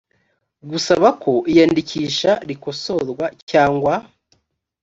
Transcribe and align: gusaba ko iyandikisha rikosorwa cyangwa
gusaba 0.69 1.07
ko 1.21 1.31
iyandikisha 1.51 2.31
rikosorwa 2.49 3.25
cyangwa 3.49 3.93